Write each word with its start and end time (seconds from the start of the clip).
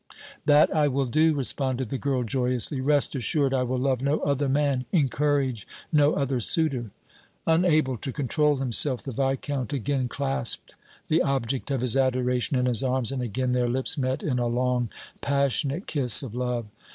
"That 0.47 0.75
I 0.75 0.87
will 0.87 1.05
do," 1.05 1.35
responded 1.35 1.89
the 1.89 1.97
girl, 1.99 2.23
joyously. 2.23 2.81
"Rest 2.81 3.13
assured 3.13 3.53
I 3.53 3.61
will 3.61 3.77
love 3.77 4.01
no 4.01 4.17
other 4.21 4.49
man, 4.49 4.85
encourage 4.91 5.67
no 5.93 6.13
other 6.13 6.39
suitor!" 6.39 6.89
Unable 7.45 7.97
to 7.97 8.11
control 8.11 8.57
himself, 8.57 9.03
the 9.03 9.11
Viscount 9.11 9.73
again 9.73 10.07
clasped 10.07 10.73
the 11.07 11.21
object 11.21 11.69
of 11.69 11.81
his 11.81 11.95
adoration 11.95 12.57
in 12.57 12.65
his 12.65 12.81
arms, 12.81 13.11
and 13.11 13.21
again 13.21 13.51
their 13.51 13.69
lips 13.69 13.95
met 13.95 14.23
in 14.23 14.39
a 14.39 14.47
long, 14.47 14.89
passionate 15.21 15.85
kiss 15.85 16.23
of 16.23 16.33
love. 16.33 16.65